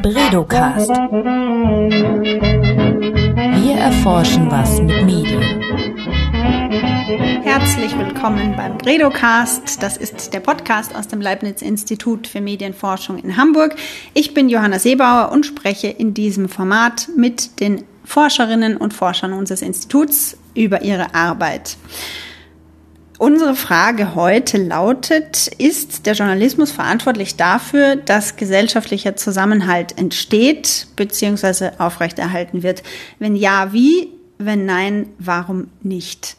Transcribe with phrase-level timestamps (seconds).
[0.00, 0.90] Bredocast.
[3.56, 5.42] Wir erforschen was mit Medien.
[7.42, 9.82] Herzlich willkommen beim Bredocast.
[9.82, 13.74] Das ist der Podcast aus dem Leibniz Institut für Medienforschung in Hamburg.
[14.14, 19.62] Ich bin Johanna Seebauer und spreche in diesem Format mit den Forscherinnen und Forschern unseres
[19.62, 21.76] Instituts über ihre Arbeit.
[23.18, 31.70] Unsere Frage heute lautet, ist der Journalismus verantwortlich dafür, dass gesellschaftlicher Zusammenhalt entsteht bzw.
[31.78, 32.84] aufrechterhalten wird?
[33.18, 34.12] Wenn ja, wie?
[34.38, 36.36] Wenn nein, warum nicht?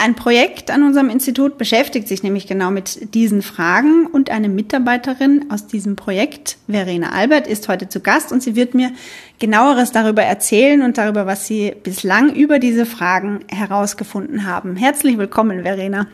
[0.00, 5.46] Ein Projekt an unserem Institut beschäftigt sich nämlich genau mit diesen Fragen und eine Mitarbeiterin
[5.50, 8.92] aus diesem Projekt, Verena Albert, ist heute zu Gast und sie wird mir
[9.40, 14.76] genaueres darüber erzählen und darüber, was sie bislang über diese Fragen herausgefunden haben.
[14.76, 16.06] Herzlich willkommen, Verena.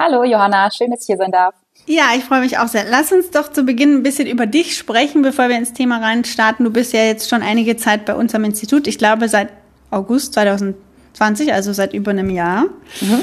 [0.00, 1.54] Hallo Johanna, schön, dass ich hier sein darf.
[1.86, 2.86] Ja, ich freue mich auch sehr.
[2.90, 6.64] Lass uns doch zu Beginn ein bisschen über dich sprechen, bevor wir ins Thema reinstarten.
[6.64, 8.88] Du bist ja jetzt schon einige Zeit bei uns am Institut.
[8.88, 9.50] Ich glaube seit
[9.92, 12.64] August 2020, also seit über einem Jahr.
[13.00, 13.20] Mhm.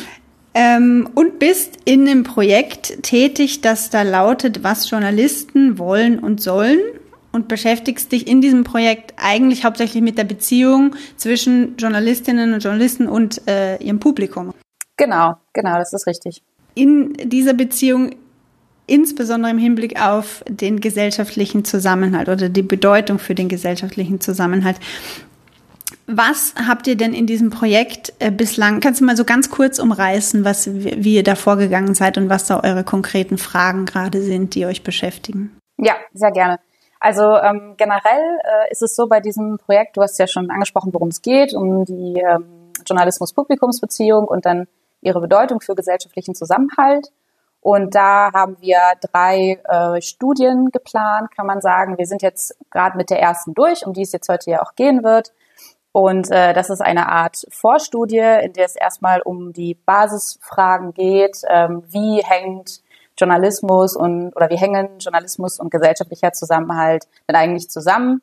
[0.53, 6.79] Ähm, und bist in einem Projekt tätig, das da lautet, was Journalisten wollen und sollen.
[7.31, 13.07] Und beschäftigst dich in diesem Projekt eigentlich hauptsächlich mit der Beziehung zwischen Journalistinnen und Journalisten
[13.07, 14.51] und äh, ihrem Publikum.
[14.97, 16.41] Genau, genau, das ist richtig
[16.79, 18.15] in dieser Beziehung
[18.87, 24.77] insbesondere im Hinblick auf den gesellschaftlichen Zusammenhalt oder die Bedeutung für den gesellschaftlichen Zusammenhalt.
[26.11, 28.79] Was habt ihr denn in diesem Projekt äh, bislang?
[28.79, 32.47] Kannst du mal so ganz kurz umreißen, was, wie ihr da vorgegangen seid und was
[32.47, 35.55] da eure konkreten Fragen gerade sind, die euch beschäftigen?
[35.77, 36.59] Ja, sehr gerne.
[36.99, 40.91] Also ähm, generell äh, ist es so bei diesem Projekt, du hast ja schon angesprochen,
[40.95, 44.67] worum es geht, um die ähm, Journalismus-Publikumsbeziehung und dann
[45.01, 47.09] ihre Bedeutung für gesellschaftlichen Zusammenhalt.
[47.61, 48.79] Und da haben wir
[49.11, 51.99] drei äh, Studien geplant, kann man sagen.
[51.99, 54.73] Wir sind jetzt gerade mit der ersten durch, um die es jetzt heute ja auch
[54.73, 55.33] gehen wird.
[55.91, 61.41] Und äh, das ist eine Art Vorstudie, in der es erstmal um die Basisfragen geht.
[61.49, 62.81] Ähm, wie hängt
[63.17, 68.21] Journalismus und oder wie hängen Journalismus und gesellschaftlicher Zusammenhalt denn eigentlich zusammen?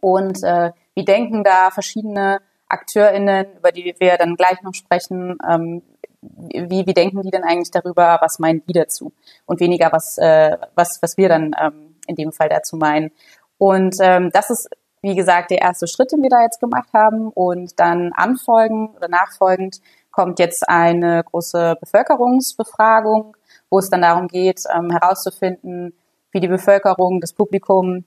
[0.00, 5.82] Und äh, wie denken da verschiedene AkteurInnen, über die wir dann gleich noch sprechen, ähm,
[6.22, 9.12] wie, wie denken die denn eigentlich darüber, was meinen die dazu?
[9.46, 13.10] Und weniger, was, äh, was, was wir dann ähm, in dem Fall dazu meinen.
[13.58, 14.68] Und ähm, das ist,
[15.04, 17.28] wie gesagt, der erste Schritt, den wir da jetzt gemacht haben.
[17.28, 23.36] Und dann anfolgend oder nachfolgend kommt jetzt eine große Bevölkerungsbefragung,
[23.68, 25.92] wo es dann darum geht, ähm, herauszufinden,
[26.32, 28.04] wie die Bevölkerung, das Publikum,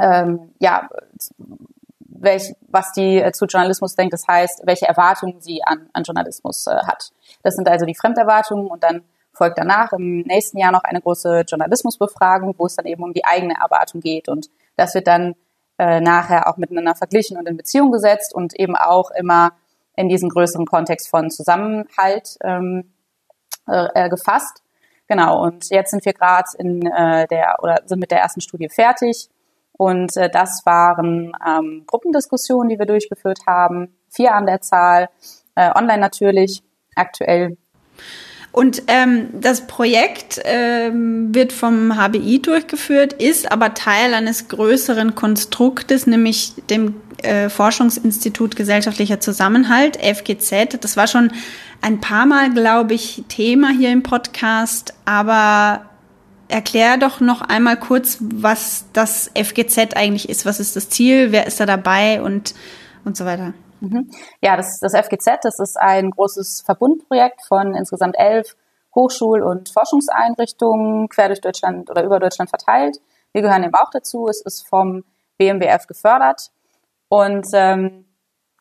[0.00, 0.88] ähm, ja,
[1.98, 6.66] welch, was die äh, zu Journalismus denkt, das heißt, welche Erwartungen sie an, an Journalismus
[6.66, 7.10] äh, hat.
[7.42, 9.02] Das sind also die Fremderwartungen und dann
[9.34, 13.26] folgt danach im nächsten Jahr noch eine große Journalismusbefragung, wo es dann eben um die
[13.26, 14.30] eigene Erwartung geht.
[14.30, 15.34] Und das wird dann
[15.78, 19.52] äh, nachher auch miteinander verglichen und in Beziehung gesetzt und eben auch immer
[19.96, 22.92] in diesen größeren Kontext von Zusammenhalt ähm,
[23.68, 24.62] äh, äh gefasst.
[25.08, 28.68] Genau, und jetzt sind wir gerade in äh, der oder sind mit der ersten Studie
[28.68, 29.28] fertig
[29.72, 35.08] und äh, das waren ähm, Gruppendiskussionen, die wir durchgeführt haben, vier an der Zahl,
[35.54, 36.62] äh, online natürlich,
[36.94, 37.56] aktuell.
[38.56, 46.06] Und ähm, das Projekt ähm, wird vom HBI durchgeführt, ist aber Teil eines größeren Konstruktes,
[46.06, 50.78] nämlich dem äh, Forschungsinstitut Gesellschaftlicher Zusammenhalt, FGZ.
[50.80, 51.32] Das war schon
[51.82, 55.82] ein paar Mal, glaube ich, Thema hier im Podcast, aber
[56.48, 60.46] erklär doch noch einmal kurz, was das FGZ eigentlich ist.
[60.46, 61.30] Was ist das Ziel?
[61.30, 62.54] Wer ist da dabei und,
[63.04, 63.52] und so weiter?
[63.80, 64.10] Mhm.
[64.40, 68.56] Ja, das, das FGZ, das ist ein großes Verbundprojekt von insgesamt elf
[68.94, 72.98] Hochschul- und Forschungseinrichtungen quer durch Deutschland oder über Deutschland verteilt.
[73.32, 74.26] Wir gehören eben auch dazu.
[74.28, 75.04] Es ist vom
[75.36, 76.50] BMWF gefördert.
[77.08, 78.06] Und ähm,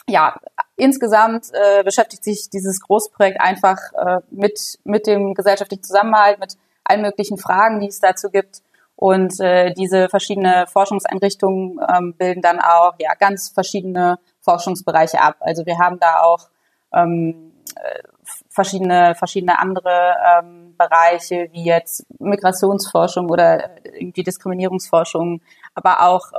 [0.08, 0.38] ja,
[0.76, 7.02] insgesamt äh, beschäftigt sich dieses Großprojekt einfach äh, mit, mit dem gesellschaftlichen Zusammenhalt, mit allen
[7.02, 8.62] möglichen Fragen, die es dazu gibt.
[8.97, 15.36] Und äh, diese verschiedene Forschungseinrichtungen ähm, bilden dann auch ja ganz verschiedene Forschungsbereiche ab.
[15.40, 16.47] Also wir haben da auch
[16.94, 18.00] ähm, äh,
[18.50, 25.42] verschiedene verschiedene andere ähm, Bereiche wie jetzt Migrationsforschung oder irgendwie Diskriminierungsforschung,
[25.74, 26.32] aber auch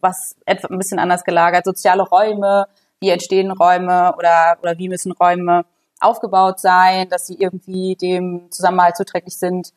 [0.00, 2.66] was etwa ein bisschen anders gelagert, soziale Räume,
[3.00, 5.64] wie entstehen Räume oder oder wie müssen Räume
[6.00, 9.72] aufgebaut sein, dass sie irgendwie dem Zusammenhalt zuträglich sind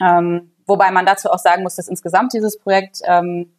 [0.00, 3.52] ähm, wobei man dazu auch sagen muss, dass insgesamt dieses Projekt ähm,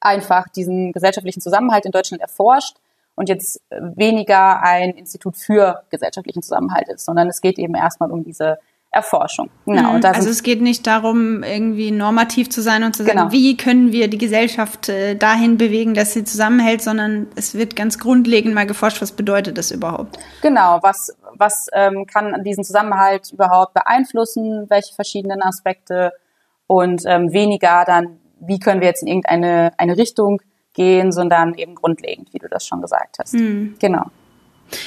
[0.00, 2.76] einfach diesen gesellschaftlichen Zusammenhalt in Deutschland erforscht
[3.16, 8.22] und jetzt weniger ein Institut für gesellschaftlichen Zusammenhalt ist, sondern es geht eben erstmal um
[8.22, 8.58] diese
[8.96, 9.50] Erforschung.
[9.66, 9.92] Genau.
[9.92, 10.04] Mhm.
[10.04, 13.32] also es geht nicht darum, irgendwie normativ zu sein und zu sagen, genau.
[13.32, 17.98] wie können wir die Gesellschaft äh, dahin bewegen, dass sie zusammenhält, sondern es wird ganz
[17.98, 20.18] grundlegend mal geforscht, was bedeutet das überhaupt?
[20.40, 26.12] Genau, was, was ähm, kann diesen Zusammenhalt überhaupt beeinflussen, welche verschiedenen Aspekte
[26.66, 30.40] und ähm, weniger dann, wie können wir jetzt in irgendeine eine Richtung
[30.76, 33.34] gehen, sondern eben grundlegend, wie du das schon gesagt hast.
[33.34, 33.74] Mhm.
[33.80, 34.04] Genau.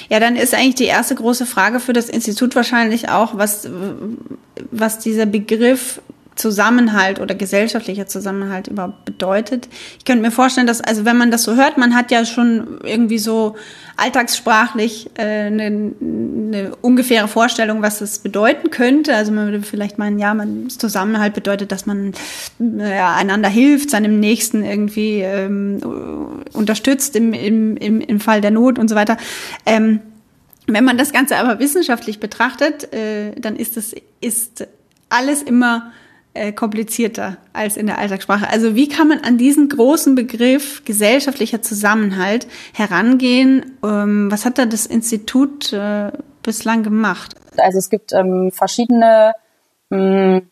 [0.10, 3.70] Ja, dann ist eigentlich die erste große Frage für das Institut wahrscheinlich auch, was,
[4.72, 6.02] was dieser Begriff
[6.40, 9.68] Zusammenhalt oder gesellschaftlicher Zusammenhalt überhaupt bedeutet.
[9.98, 12.80] Ich könnte mir vorstellen, dass, also wenn man das so hört, man hat ja schon
[12.84, 13.58] irgendwie so
[13.98, 15.66] alltagssprachlich äh, eine,
[16.00, 19.14] eine ungefähre Vorstellung, was es bedeuten könnte.
[19.16, 22.14] Also man würde vielleicht meinen, ja, man Zusammenhalt bedeutet, dass man
[22.58, 28.80] ja, einander hilft, seinem Nächsten irgendwie ähm, unterstützt im, im, im, im Fall der Not
[28.80, 29.18] und so weiter.
[29.66, 30.00] Ähm,
[30.68, 34.66] wenn man das Ganze aber wissenschaftlich betrachtet, äh, dann ist es ist
[35.10, 35.92] alles immer
[36.40, 38.50] äh, komplizierter als in der Alltagssprache.
[38.50, 43.78] Also wie kann man an diesen großen Begriff gesellschaftlicher Zusammenhalt herangehen?
[43.84, 47.36] Ähm, was hat da das Institut äh, bislang gemacht?
[47.58, 49.34] Also es gibt ähm, verschiedene
[49.90, 50.50] mh, hm,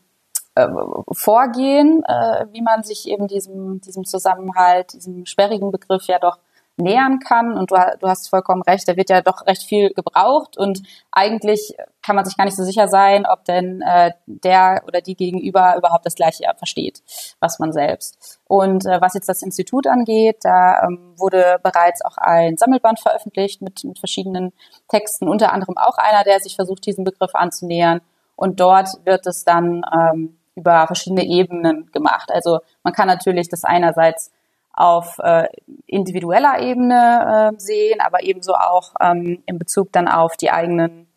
[0.56, 0.68] äh,
[1.14, 6.38] Vorgehen, äh, wie man sich eben diesem, diesem Zusammenhalt, diesem sperrigen Begriff ja doch
[6.78, 7.58] nähern kann.
[7.58, 10.82] Und du, du hast vollkommen recht, der wird ja doch recht viel gebraucht und
[11.12, 15.16] eigentlich kann man sich gar nicht so sicher sein, ob denn äh, der oder die
[15.16, 17.02] Gegenüber überhaupt das Gleiche versteht,
[17.40, 18.40] was man selbst.
[18.46, 23.62] Und äh, was jetzt das Institut angeht, da ähm, wurde bereits auch ein Sammelband veröffentlicht
[23.62, 24.54] mit, mit verschiedenen
[24.88, 28.02] Texten, unter anderem auch einer, der sich versucht, diesen Begriff anzunähern.
[28.36, 32.32] Und dort wird es dann ähm, über verschiedene Ebenen gemacht.
[32.32, 34.32] Also man kann natürlich das einerseits
[34.78, 35.48] auf äh,
[35.88, 41.08] individueller Ebene äh, sehen, aber ebenso auch ähm, in Bezug dann auf die eigenen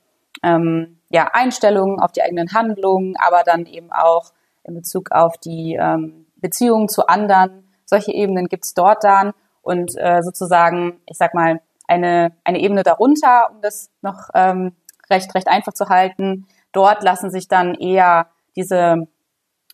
[0.43, 4.33] ähm, ja, Einstellungen, auf die eigenen Handlungen, aber dann eben auch
[4.65, 7.69] in Bezug auf die ähm, Beziehungen zu anderen.
[7.85, 13.51] Solche Ebenen gibt's dort dann und äh, sozusagen, ich sag mal, eine, eine Ebene darunter,
[13.51, 14.73] um das noch ähm,
[15.11, 16.47] recht, recht einfach zu halten.
[16.73, 19.07] Dort lassen sich dann eher diese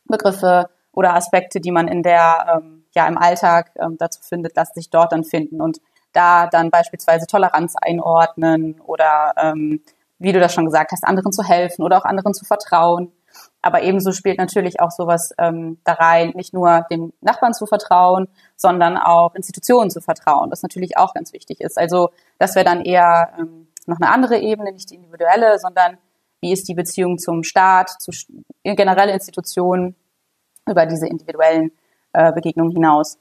[0.07, 4.75] Begriffe oder Aspekte, die man in der ähm, ja im Alltag ähm, dazu findet, lassen
[4.75, 5.79] sich dort dann finden und
[6.13, 9.83] da dann beispielsweise Toleranz einordnen oder ähm,
[10.19, 13.13] wie du das schon gesagt hast, anderen zu helfen oder auch anderen zu vertrauen.
[13.61, 18.29] Aber ebenso spielt natürlich auch sowas ähm, da rein, nicht nur dem Nachbarn zu vertrauen,
[18.57, 21.77] sondern auch Institutionen zu vertrauen, das natürlich auch ganz wichtig ist.
[21.77, 25.99] Also das wäre dann eher ähm, noch eine andere Ebene, nicht die individuelle, sondern
[26.41, 28.11] wie ist die Beziehung zum Staat, zu
[28.63, 29.97] generelle Institutionen
[30.67, 31.73] über diese individuellen
[32.33, 33.19] Begegnung hinaus.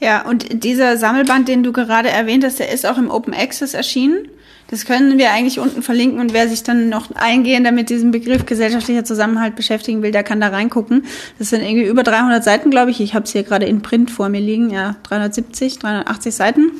[0.00, 3.74] Ja, und dieser Sammelband, den du gerade erwähnt hast, der ist auch im Open Access
[3.74, 4.28] erschienen.
[4.70, 8.44] Das können wir eigentlich unten verlinken und wer sich dann noch eingehender mit diesem Begriff
[8.44, 11.06] gesellschaftlicher Zusammenhalt beschäftigen will, der kann da reingucken.
[11.38, 13.00] Das sind irgendwie über 300 Seiten, glaube ich.
[13.00, 14.68] Ich habe es hier gerade in Print vor mir liegen.
[14.68, 16.70] Ja, 370, 380 Seiten.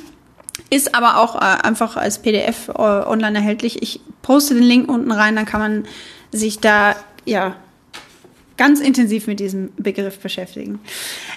[0.69, 3.82] Ist aber auch äh, einfach als PDF äh, online erhältlich.
[3.82, 5.84] Ich poste den Link unten rein, dann kann man
[6.31, 6.94] sich da
[7.25, 7.56] ja
[8.58, 10.81] ganz intensiv mit diesem Begriff beschäftigen.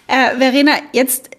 [0.08, 1.30] Äh, Verena, jetzt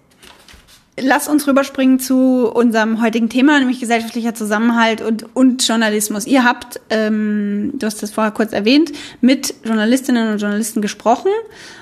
[0.99, 6.25] lass uns rüberspringen zu unserem heutigen Thema, nämlich gesellschaftlicher Zusammenhalt und, und Journalismus.
[6.25, 8.91] Ihr habt, ähm, du hast das vorher kurz erwähnt,
[9.21, 11.31] mit Journalistinnen und Journalisten gesprochen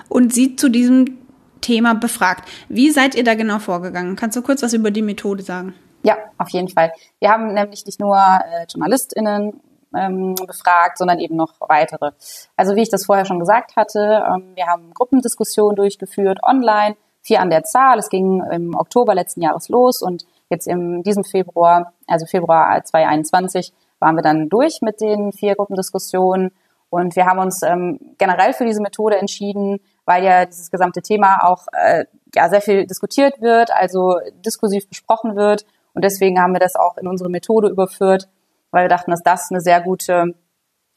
[0.09, 1.17] und sie zu diesem
[1.61, 2.49] Thema befragt.
[2.69, 4.15] Wie seid ihr da genau vorgegangen?
[4.15, 5.73] Kannst du kurz was über die Methode sagen?
[6.03, 6.91] Ja, auf jeden Fall.
[7.19, 9.53] Wir haben nämlich nicht nur äh, JournalistInnen
[9.95, 12.11] ähm, befragt, sondern eben noch weitere.
[12.55, 17.41] Also wie ich das vorher schon gesagt hatte, ähm, wir haben Gruppendiskussionen durchgeführt online, vier
[17.41, 17.99] an der Zahl.
[17.99, 23.73] Es ging im Oktober letzten Jahres los und jetzt in diesem Februar, also Februar 2021,
[23.99, 26.51] waren wir dann durch mit den vier Gruppendiskussionen
[26.89, 31.39] und wir haben uns ähm, generell für diese Methode entschieden, weil ja dieses gesamte Thema
[31.43, 32.05] auch äh,
[32.35, 36.97] ja sehr viel diskutiert wird, also diskursiv besprochen wird und deswegen haben wir das auch
[36.97, 38.27] in unsere Methode überführt
[38.71, 40.35] weil wir dachten, dass das eine sehr gute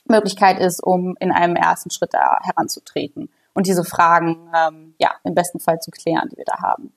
[0.07, 5.35] Möglichkeit ist, um in einem ersten Schritt da heranzutreten und diese Fragen ähm, ja im
[5.35, 6.93] besten Fall zu klären, die wir da haben.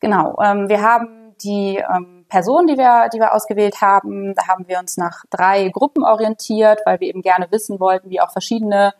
[0.00, 4.68] Genau, ähm, wir haben die ähm, Personen, die wir, die wir ausgewählt haben, da haben
[4.68, 8.94] wir uns nach drei Gruppen orientiert, weil wir eben gerne wissen wollten, wie auch verschiedene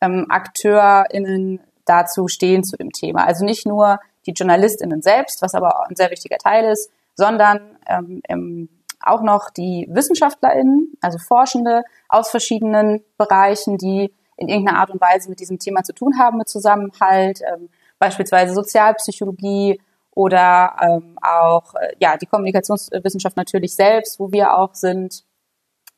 [0.00, 3.26] ähm, AkteurInnen dazu stehen zu dem Thema.
[3.26, 8.20] Also nicht nur die JournalistInnen selbst, was aber ein sehr wichtiger Teil ist, sondern ähm,
[8.28, 8.68] im
[9.00, 15.28] auch noch die WissenschaftlerInnen, also Forschende aus verschiedenen Bereichen, die in irgendeiner Art und Weise
[15.28, 19.80] mit diesem Thema zu tun haben, mit Zusammenhalt, ähm, beispielsweise Sozialpsychologie
[20.12, 25.24] oder ähm, auch äh, ja die Kommunikationswissenschaft natürlich selbst, wo wir auch sind.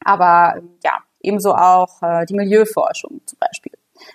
[0.05, 3.73] Aber ähm, ja, ebenso auch äh, die Milieuforschung zum Beispiel,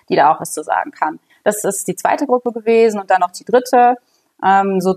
[0.08, 1.20] die da auch was zu sagen kann.
[1.44, 3.96] Das ist die zweite Gruppe gewesen und dann noch die dritte,
[4.44, 4.94] ähm, so,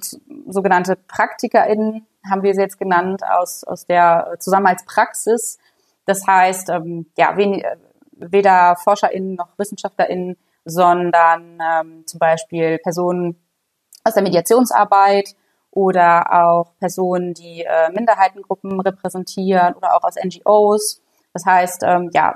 [0.47, 5.57] sogenannte PraktikerInnen haben wir sie jetzt genannt aus, aus der Zusammenhaltspraxis.
[6.05, 7.63] Das heißt, ähm, ja, wen,
[8.11, 13.41] weder ForscherInnen noch WissenschaftlerInnen, sondern ähm, zum Beispiel Personen
[14.03, 15.35] aus der Mediationsarbeit
[15.71, 21.01] oder auch Personen, die äh, Minderheitengruppen repräsentieren oder auch aus NGOs.
[21.33, 22.35] Das heißt, ähm, ja,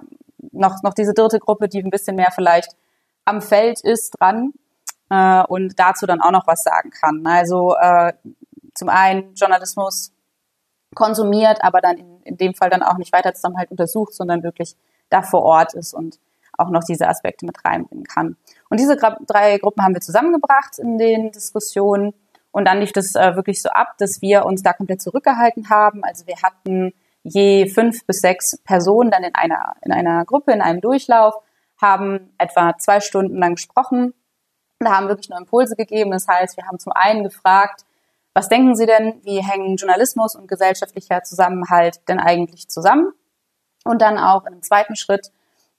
[0.51, 2.75] noch, noch diese dritte Gruppe, die ein bisschen mehr vielleicht
[3.25, 4.53] am Feld ist dran
[5.09, 7.25] äh, und dazu dann auch noch was sagen kann.
[7.25, 8.13] Also äh,
[8.73, 10.11] zum einen Journalismus
[10.95, 14.43] konsumiert, aber dann in, in dem Fall dann auch nicht weiter zusammen halt untersucht, sondern
[14.43, 14.75] wirklich
[15.09, 16.19] da vor Ort ist und
[16.57, 18.37] auch noch diese Aspekte mit reinbringen kann.
[18.69, 22.13] Und diese drei Gruppen haben wir zusammengebracht in den Diskussionen
[22.51, 26.03] und dann lief das äh, wirklich so ab, dass wir uns da komplett zurückgehalten haben.
[26.03, 30.61] Also wir hatten je fünf bis sechs Personen dann in einer, in einer Gruppe, in
[30.61, 31.33] einem Durchlauf,
[31.81, 34.13] haben etwa zwei Stunden lang gesprochen
[34.79, 36.11] und haben wirklich nur Impulse gegeben.
[36.11, 37.85] Das heißt, wir haben zum einen gefragt,
[38.33, 43.13] was denken Sie denn, wie hängen Journalismus und gesellschaftlicher Zusammenhalt denn eigentlich zusammen?
[43.85, 45.31] Und dann auch in einem zweiten Schritt,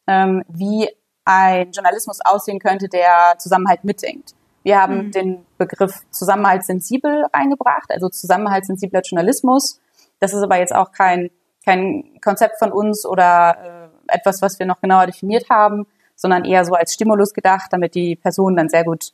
[0.06, 0.88] ähm, wie
[1.24, 4.34] ein Journalismus aussehen könnte, der Zusammenhalt mitdenkt.
[4.62, 5.10] Wir haben mhm.
[5.10, 9.80] den Begriff Zusammenhaltssensibel reingebracht, also zusammenhaltssensibler Journalismus.
[10.20, 11.30] Das ist aber jetzt auch kein,
[11.64, 16.64] kein Konzept von uns oder äh, etwas, was wir noch genauer definiert haben, sondern eher
[16.64, 19.12] so als Stimulus gedacht, damit die Personen dann sehr gut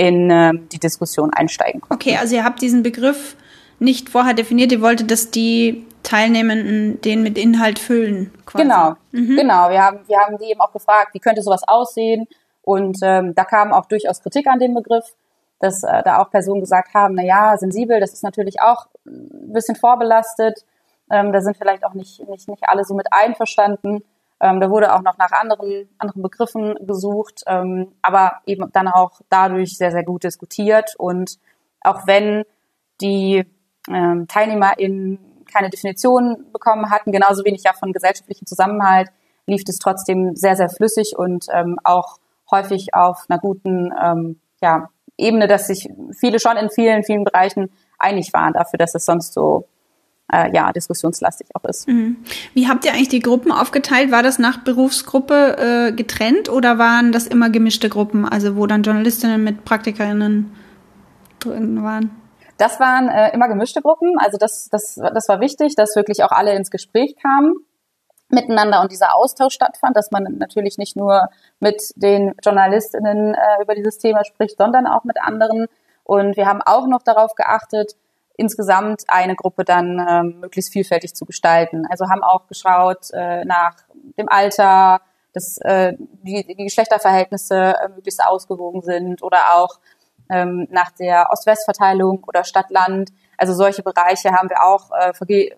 [0.00, 1.94] in äh, die Diskussion einsteigen konnten.
[1.94, 3.36] Okay, also ihr habt diesen Begriff
[3.78, 8.32] nicht vorher definiert, ihr wolltet, dass die Teilnehmenden den mit Inhalt füllen.
[8.46, 8.64] Quasi.
[8.64, 9.36] Genau, mhm.
[9.36, 9.68] genau.
[9.68, 12.26] Wir haben, wir haben die eben auch gefragt, wie könnte sowas aussehen?
[12.62, 15.04] Und ähm, da kam auch durchaus Kritik an dem Begriff,
[15.58, 19.52] dass äh, da auch Personen gesagt haben, na ja, sensibel, das ist natürlich auch ein
[19.52, 20.64] bisschen vorbelastet.
[21.10, 24.02] Ähm, da sind vielleicht auch nicht, nicht, nicht alle so mit einverstanden.
[24.40, 29.20] Ähm, da wurde auch noch nach anderen, anderen Begriffen gesucht, ähm, aber eben dann auch
[29.28, 30.94] dadurch sehr, sehr gut diskutiert.
[30.96, 31.38] Und
[31.82, 32.44] auch wenn
[33.00, 33.44] die
[33.88, 39.10] ähm, TeilnehmerInnen keine Definition bekommen hatten, genauso wenig ja von gesellschaftlichem Zusammenhalt,
[39.46, 42.18] lief es trotzdem sehr, sehr flüssig und ähm, auch
[42.50, 47.70] häufig auf einer guten ähm, ja, Ebene, dass sich viele schon in vielen, vielen Bereichen
[47.98, 49.66] einig waren dafür, dass es sonst so
[50.32, 51.88] äh, ja, diskussionslastig auch ist.
[51.88, 52.16] Mhm.
[52.54, 54.10] Wie habt ihr eigentlich die Gruppen aufgeteilt?
[54.10, 58.82] War das nach Berufsgruppe äh, getrennt oder waren das immer gemischte Gruppen, also wo dann
[58.82, 60.54] Journalistinnen mit PraktikerInnen
[61.40, 62.10] drin waren?
[62.58, 64.18] Das waren äh, immer gemischte Gruppen.
[64.18, 67.54] Also das, das, das war wichtig, dass wirklich auch alle ins Gespräch kamen
[68.30, 73.74] miteinander und dieser Austausch stattfand, dass man natürlich nicht nur mit den Journalistinnen äh, über
[73.74, 75.66] dieses Thema spricht, sondern auch mit anderen.
[76.04, 77.96] Und wir haben auch noch darauf geachtet,
[78.40, 81.86] insgesamt eine Gruppe dann ähm, möglichst vielfältig zu gestalten.
[81.88, 83.76] Also haben auch geschaut äh, nach
[84.18, 85.00] dem Alter,
[85.32, 85.92] dass äh,
[86.22, 89.78] die, die Geschlechterverhältnisse äh, möglichst ausgewogen sind oder auch
[90.30, 93.10] ähm, nach der Ost-West-Verteilung oder Stadt-Land.
[93.36, 95.12] Also solche Bereiche haben wir auch äh,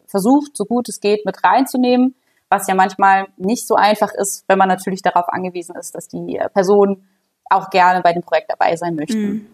[0.06, 2.14] versucht, so gut es geht, mit reinzunehmen,
[2.48, 6.36] was ja manchmal nicht so einfach ist, wenn man natürlich darauf angewiesen ist, dass die
[6.36, 7.08] äh, Personen
[7.48, 9.20] auch gerne bei dem Projekt dabei sein möchten.
[9.20, 9.46] Mhm.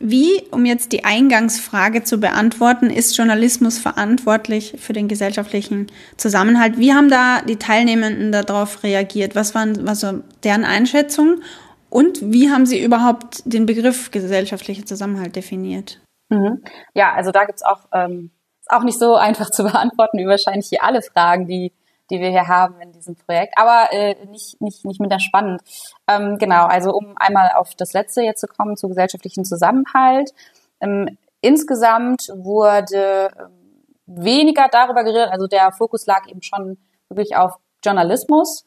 [0.00, 6.78] Wie, um jetzt die Eingangsfrage zu beantworten, ist Journalismus verantwortlich für den gesellschaftlichen Zusammenhalt?
[6.78, 9.34] Wie haben da die Teilnehmenden darauf reagiert?
[9.34, 11.42] Was waren also deren Einschätzungen?
[11.90, 16.00] Und wie haben sie überhaupt den Begriff gesellschaftlicher Zusammenhalt definiert?
[16.28, 16.62] Mhm.
[16.94, 20.68] Ja, also da gibt's auch, ähm, ist auch nicht so einfach zu beantworten, wie wahrscheinlich
[20.68, 21.72] hier alle Fragen, die
[22.10, 23.54] die wir hier haben in diesem Projekt.
[23.56, 25.62] Aber äh, nicht, nicht, nicht minder spannend.
[26.08, 30.32] Ähm, genau, also um einmal auf das letzte jetzt zu kommen, zu gesellschaftlichen Zusammenhalt.
[30.80, 33.58] Ähm, insgesamt wurde ähm,
[34.06, 38.64] weniger darüber geredet, also der Fokus lag eben schon wirklich auf Journalismus,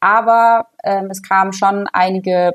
[0.00, 2.54] aber ähm, es kamen schon einige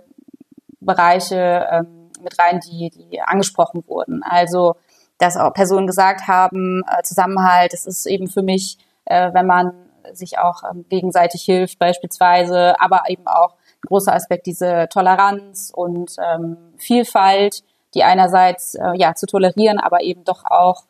[0.79, 4.21] Bereiche ähm, mit rein, die, die angesprochen wurden.
[4.23, 4.75] Also,
[5.17, 9.73] dass auch Personen gesagt haben, äh, Zusammenhalt, das ist eben für mich, äh, wenn man
[10.13, 16.15] sich auch ähm, gegenseitig hilft beispielsweise, aber eben auch ein großer Aspekt diese Toleranz und
[16.19, 20.83] ähm, Vielfalt, die einerseits äh, ja zu tolerieren, aber eben doch auch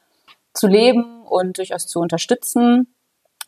[0.53, 2.93] zu leben und durchaus zu unterstützen.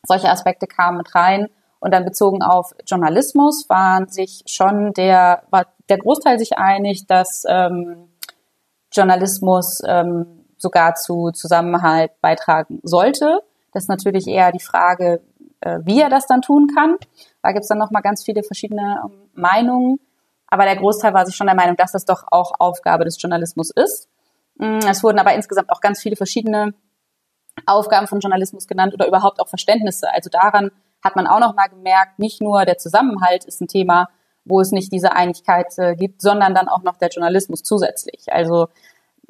[0.05, 1.47] Solche Aspekte kamen mit rein.
[1.79, 7.43] Und dann bezogen auf Journalismus waren sich schon der, war der Großteil sich einig, dass
[7.47, 8.09] ähm,
[8.91, 13.41] Journalismus ähm, sogar zu Zusammenhalt beitragen sollte.
[13.74, 15.21] Das ist natürlich eher die Frage,
[15.61, 16.97] äh, wie er das dann tun kann.
[17.41, 19.99] Da gibt's dann nochmal ganz viele verschiedene ähm, Meinungen.
[20.47, 23.71] Aber der Großteil war sich schon der Meinung, dass das doch auch Aufgabe des Journalismus
[23.71, 24.07] ist.
[24.55, 26.73] Mm, es wurden aber insgesamt auch ganz viele verschiedene
[27.65, 30.11] Aufgaben von Journalismus genannt oder überhaupt auch Verständnisse.
[30.13, 30.71] Also daran
[31.03, 34.09] hat man auch noch mal gemerkt, nicht nur der Zusammenhalt ist ein Thema,
[34.45, 38.31] wo es nicht diese Einigkeit äh, gibt, sondern dann auch noch der Journalismus zusätzlich.
[38.31, 38.67] Also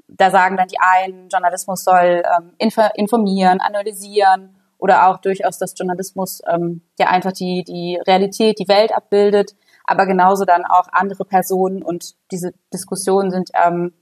[0.07, 6.41] da sagen dann die einen, Journalismus soll ähm, informieren, analysieren oder auch durchaus, dass Journalismus
[6.47, 9.55] ähm, ja einfach die, die Realität, die Welt abbildet,
[9.85, 13.93] aber genauso dann auch andere Personen und diese Diskussionen sind ähm,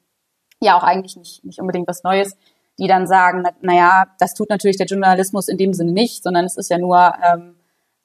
[0.60, 2.36] ja auch eigentlich nicht, nicht unbedingt was Neues,
[2.78, 6.46] die dann sagen, na, naja, das tut natürlich der Journalismus in dem Sinne nicht, sondern
[6.46, 7.56] es ist ja nur ähm,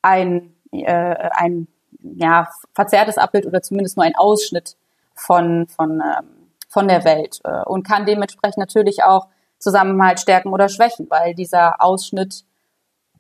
[0.03, 1.67] ein, äh, ein
[2.03, 4.77] ja, verzerrtes Abbild oder zumindest nur ein Ausschnitt
[5.15, 10.69] von, von, ähm, von der Welt äh, und kann dementsprechend natürlich auch Zusammenhalt stärken oder
[10.69, 12.45] schwächen, weil dieser Ausschnitt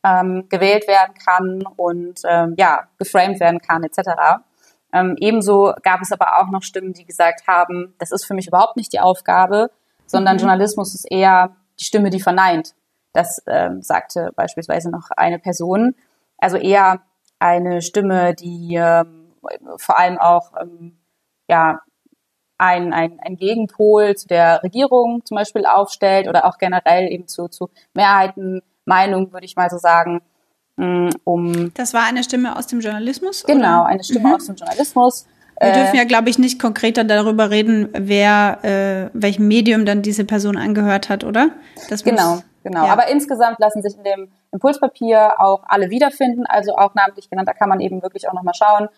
[0.04, 4.40] ähm, gewählt werden kann und ähm, ja, geframed werden kann etc.
[4.92, 8.48] Ähm, ebenso gab es aber auch noch Stimmen, die gesagt haben, das ist für mich
[8.48, 9.70] überhaupt nicht die Aufgabe,
[10.06, 10.40] sondern mhm.
[10.40, 12.74] Journalismus ist eher die Stimme, die verneint.
[13.12, 15.94] Das ähm, sagte beispielsweise noch eine Person.
[16.38, 17.02] Also eher
[17.38, 19.32] eine Stimme, die ähm,
[19.76, 20.98] vor allem auch ähm,
[21.48, 21.80] ja
[22.58, 27.48] ein, ein, ein Gegenpol zu der Regierung zum Beispiel aufstellt oder auch generell eben zu,
[27.48, 28.60] zu Mehrheiten,
[28.90, 30.20] Meinungen, würde ich mal so sagen,
[30.76, 31.72] mm, um.
[31.74, 33.44] Das war eine Stimme aus dem Journalismus?
[33.44, 33.86] Genau, oder?
[33.86, 34.34] eine Stimme mhm.
[34.34, 35.26] aus dem Journalismus.
[35.62, 40.24] Wir dürfen ja, glaube ich, nicht konkreter darüber reden, wer, äh, welchem Medium dann diese
[40.24, 41.50] Person angehört hat, oder?
[41.90, 42.86] Das genau, muss, genau.
[42.86, 42.92] Ja.
[42.92, 47.46] Aber insgesamt lassen sich in dem Impulspapier auch alle wiederfinden, also auch namentlich genannt.
[47.46, 48.88] Da kann man eben wirklich auch nochmal schauen,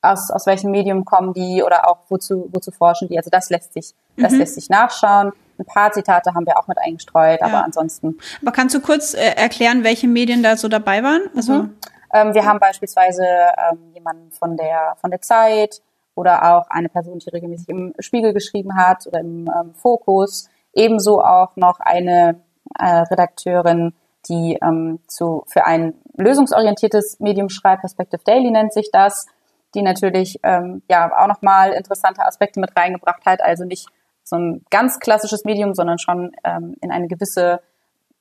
[0.00, 3.18] aus, aus welchem Medium kommen die oder auch wozu, wozu forschen die.
[3.18, 4.38] Also das lässt sich, das mhm.
[4.38, 5.32] lässt sich nachschauen.
[5.58, 7.46] Ein paar Zitate haben wir auch mit eingestreut, ja.
[7.46, 8.18] aber ansonsten.
[8.42, 11.22] Aber kannst du kurz äh, erklären, welche Medien da so dabei waren?
[11.34, 11.76] Also mhm.
[12.12, 15.80] ähm, wir haben beispielsweise ähm, jemanden von der von der Zeit,
[16.16, 20.48] oder auch eine Person, die regelmäßig im Spiegel geschrieben hat oder im ähm, Fokus.
[20.72, 22.40] Ebenso auch noch eine
[22.78, 23.94] äh, Redakteurin,
[24.28, 29.26] die ähm, zu, für ein lösungsorientiertes Medium schreibt, Perspective Daily nennt sich das,
[29.74, 33.42] die natürlich ähm, ja auch nochmal interessante Aspekte mit reingebracht hat.
[33.42, 33.86] Also nicht
[34.26, 37.60] so ein ganz klassisches Medium, sondern schon ähm, in eine gewisse,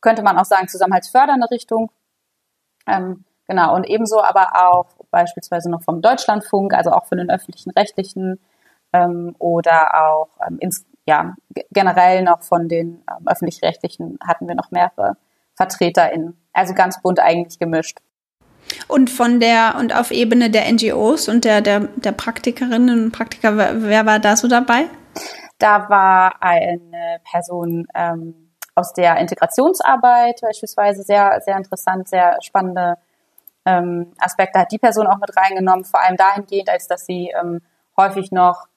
[0.02, 1.92] könnte man auch sagen, zusammenhaltsfördernde Richtung.
[2.86, 7.72] Ähm, genau, und ebenso aber auch beispielsweise noch vom Deutschlandfunk, also auch von den öffentlichen
[7.72, 8.40] Rechtlichen
[8.94, 11.36] ähm, oder auch ähm, ins, ja,
[11.72, 15.18] generell noch von den ähm, öffentlich-rechtlichen hatten wir noch mehrere
[15.56, 16.38] VertreterInnen.
[16.54, 17.98] Also ganz bunt eigentlich gemischt.
[18.88, 23.58] Und von der und auf Ebene der NGOs und der, der, der Praktikerinnen und Praktiker,
[23.58, 24.86] wer war da so dabei?
[25.58, 32.98] Da war eine Person ähm, aus der Integrationsarbeit beispielsweise sehr, sehr interessant, sehr spannende
[33.66, 37.62] ähm, Aspekte hat die Person auch mit reingenommen, vor allem dahingehend, als dass sie ähm,
[37.98, 38.68] häufig noch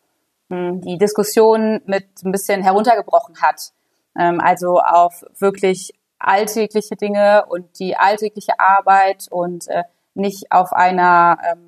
[0.48, 3.72] mh, hm, die Diskussion mit ein bisschen heruntergebrochen hat.
[4.18, 11.38] Ähm, also auf wirklich alltägliche Dinge und die alltägliche Arbeit und äh, nicht auf einer,
[11.52, 11.67] ähm,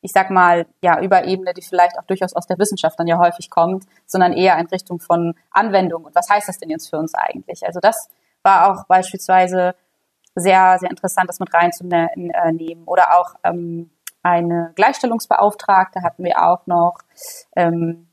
[0.00, 3.50] ich sag mal, ja, Überebene, die vielleicht auch durchaus aus der Wissenschaft dann ja häufig
[3.50, 6.04] kommt, sondern eher in Richtung von Anwendung.
[6.04, 7.66] Und was heißt das denn jetzt für uns eigentlich?
[7.66, 8.08] Also das
[8.42, 9.74] war auch beispielsweise
[10.34, 12.32] sehr, sehr interessant, das mit reinzunehmen.
[12.32, 13.90] Äh, Oder auch ähm,
[14.22, 16.98] eine Gleichstellungsbeauftragte hatten wir auch noch.
[17.56, 18.08] Ähm,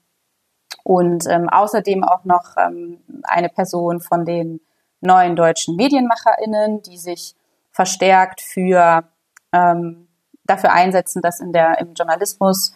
[0.83, 4.61] und ähm, außerdem auch noch ähm, eine Person von den
[5.01, 7.35] neuen deutschen MedienmacherInnen, die sich
[7.71, 9.03] verstärkt für
[9.51, 10.02] ähm,
[10.45, 12.73] dafür einsetzen, dass in der im Journalismus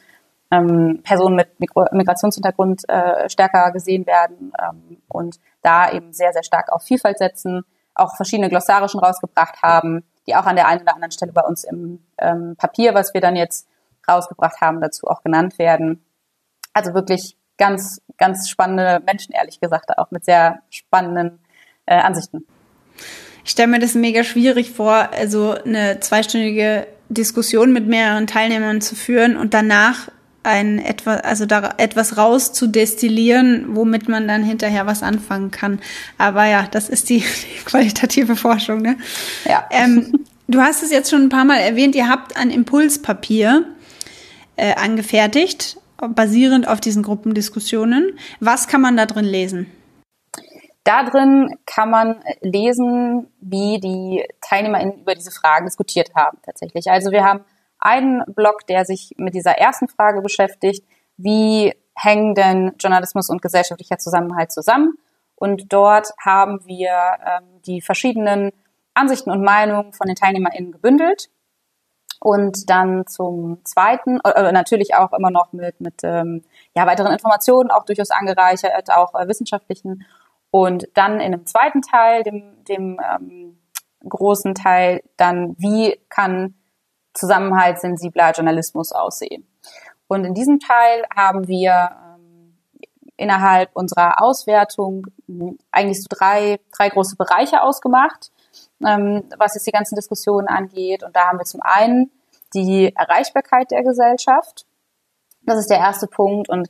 [0.52, 6.44] ähm, Personen mit Mikro Migrationshintergrund äh, stärker gesehen werden ähm, und da eben sehr, sehr
[6.44, 7.66] stark auf Vielfalt setzen
[7.98, 11.64] auch verschiedene Glossarischen rausgebracht haben, die auch an der einen oder anderen Stelle bei uns
[11.64, 13.68] im ähm, Papier, was wir dann jetzt
[14.08, 16.04] rausgebracht haben, dazu auch genannt werden.
[16.74, 21.40] Also wirklich ganz, ganz spannende Menschen, ehrlich gesagt, auch mit sehr spannenden
[21.86, 22.46] äh, Ansichten.
[23.44, 28.96] Ich stelle mir das mega schwierig vor, also eine zweistündige Diskussion mit mehreren Teilnehmern zu
[28.96, 30.10] führen und danach
[30.44, 35.80] ein etwas, also da etwas rauszudestillieren, womit man dann hinterher was anfangen kann.
[36.18, 37.20] Aber ja, das ist die,
[37.60, 38.82] die qualitative Forschung.
[38.82, 38.98] Ne?
[39.46, 39.66] Ja.
[39.70, 41.96] Ähm, du hast es jetzt schon ein paar Mal erwähnt.
[41.96, 43.66] Ihr habt ein Impulspapier
[44.56, 45.78] äh, angefertigt,
[46.16, 48.14] basierend auf diesen Gruppendiskussionen.
[48.40, 49.68] Was kann man da drin lesen?
[50.88, 56.90] Da drin kann man lesen, wie die TeilnehmerInnen über diese Fragen diskutiert haben tatsächlich.
[56.90, 57.44] Also wir haben
[57.78, 63.98] einen Blog, der sich mit dieser ersten Frage beschäftigt, wie hängen denn Journalismus und gesellschaftlicher
[63.98, 64.94] Zusammenhalt zusammen?
[65.36, 68.54] Und dort haben wir ähm, die verschiedenen
[68.94, 71.30] Ansichten und Meinungen von den TeilnehmerInnen gebündelt.
[72.22, 77.12] Und dann zum zweiten, äh, äh, natürlich auch immer noch mit, mit ähm, ja, weiteren
[77.12, 80.06] Informationen, auch durchaus angereichert, auch äh, wissenschaftlichen.
[80.52, 83.60] Und dann in einem zweiten Teil, dem, dem ähm,
[84.08, 86.56] großen Teil dann, wie kann
[87.14, 89.48] zusammenhaltssensibler Journalismus aussehen.
[90.08, 92.58] Und in diesem Teil haben wir ähm,
[93.18, 98.32] innerhalb unserer Auswertung hm, eigentlich so drei, drei große Bereiche ausgemacht,
[98.86, 101.04] ähm, was jetzt die ganzen Diskussionen angeht.
[101.04, 102.12] Und da haben wir zum einen
[102.54, 104.66] die Erreichbarkeit der Gesellschaft.
[105.44, 106.50] Das ist der erste Punkt.
[106.50, 106.70] Und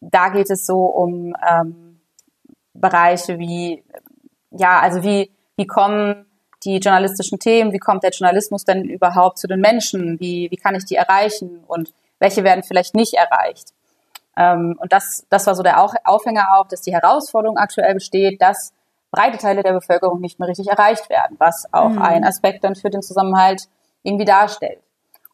[0.00, 1.87] da geht es so um ähm,
[2.80, 3.84] Bereiche wie,
[4.50, 6.26] ja, also wie, wie kommen
[6.64, 10.74] die journalistischen Themen, wie kommt der Journalismus denn überhaupt zu den Menschen, wie, wie kann
[10.74, 13.72] ich die erreichen und welche werden vielleicht nicht erreicht.
[14.36, 18.72] Ähm, und das, das war so der Aufhänger auch, dass die Herausforderung aktuell besteht, dass
[19.10, 22.02] breite Teile der Bevölkerung nicht mehr richtig erreicht werden, was auch mhm.
[22.02, 23.68] ein Aspekt dann für den Zusammenhalt
[24.02, 24.80] irgendwie darstellt.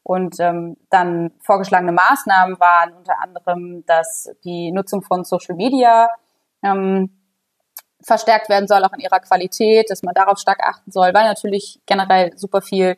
[0.03, 6.09] Und ähm, dann vorgeschlagene Maßnahmen waren unter anderem, dass die Nutzung von Social Media
[6.63, 7.11] ähm,
[8.05, 11.81] verstärkt werden soll, auch in ihrer Qualität, dass man darauf stark achten soll, weil natürlich
[11.87, 12.97] generell super viel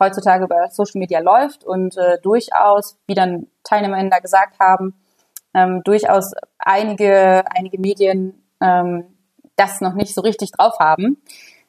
[0.00, 4.94] heutzutage über Social Media läuft und äh, durchaus, wie dann TeilnehmerInnen da gesagt haben,
[5.54, 9.04] ähm, durchaus einige, einige Medien ähm,
[9.56, 11.22] das noch nicht so richtig drauf haben,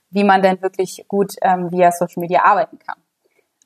[0.09, 2.97] wie man denn wirklich gut ähm, via Social Media arbeiten kann.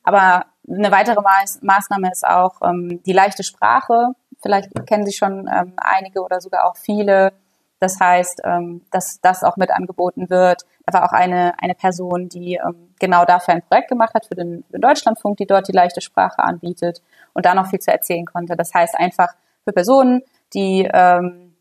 [0.02, 4.12] Aber eine weitere Maß Maßnahme ist auch ähm, die leichte Sprache.
[4.42, 7.32] Vielleicht kennen Sie schon ähm, einige oder sogar auch viele.
[7.80, 10.62] Das heißt, ähm, dass das auch mit angeboten wird.
[10.86, 14.34] Da war auch eine, eine Person, die ähm, genau dafür ein Projekt gemacht hat für
[14.34, 17.90] den, für den Deutschlandfunk, die dort die leichte Sprache anbietet und da noch viel zu
[17.90, 18.54] erzählen konnte.
[18.54, 21.54] Das heißt einfach für Personen, die ähm,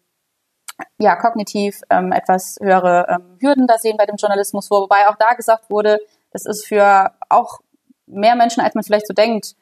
[0.98, 5.34] ja kognitiv ähm, etwas höhere ähm, Hürden da sehen bei dem Journalismus, wobei auch da
[5.34, 6.00] gesagt wurde,
[6.32, 7.60] das ist für auch
[8.06, 9.56] mehr Menschen, als man vielleicht so denkt,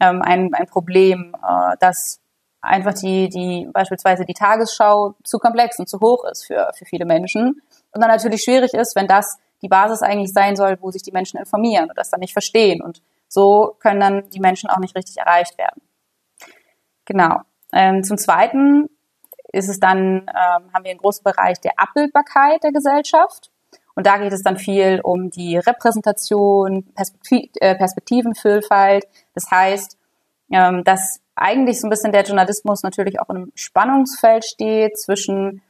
[0.00, 2.20] ähm, ein, ein Problem, äh, dass
[2.62, 7.04] einfach die, die beispielsweise die Tagesschau zu komplex und zu hoch ist für, für viele
[7.04, 7.62] Menschen.
[7.92, 11.12] Und dann natürlich schwierig ist, wenn das die Basis eigentlich sein soll, wo sich die
[11.12, 12.82] Menschen informieren und das dann nicht verstehen.
[12.82, 15.82] Und so können dann die Menschen auch nicht richtig erreicht werden.
[17.04, 17.40] Genau.
[17.72, 18.88] Ähm, zum Zweiten
[19.52, 23.50] ist es dann, ähm, haben wir einen großen Bereich der Abbildbarkeit der Gesellschaft.
[23.94, 29.06] Und da geht es dann viel um die Repräsentation, Perspektiv äh, Perspektivenvielfalt.
[29.34, 29.98] Das heißt,
[30.50, 35.62] ähm, dass eigentlich so ein bisschen der Journalismus natürlich auch in einem Spannungsfeld steht zwischen